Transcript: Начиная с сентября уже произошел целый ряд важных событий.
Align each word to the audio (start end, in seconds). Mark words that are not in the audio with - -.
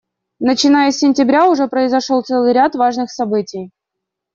Начиная 0.39 0.89
с 0.89 0.97
сентября 0.97 1.45
уже 1.47 1.67
произошел 1.67 2.23
целый 2.23 2.53
ряд 2.53 2.73
важных 2.73 3.11
событий. 3.11 3.69